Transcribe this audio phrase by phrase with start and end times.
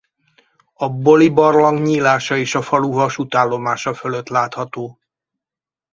[0.73, 4.99] A Boli-barlang nyílása is a falu vasútállomása fölött látható.